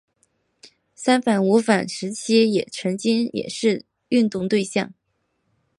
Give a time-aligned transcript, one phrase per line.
[0.95, 4.95] 三反五反时期曾经也是运动对象。